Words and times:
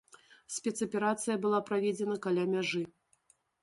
Спецаперацыя 0.55 1.37
была 1.45 1.59
праведзена 1.69 2.19
каля 2.27 2.51
мяжы. 2.59 2.87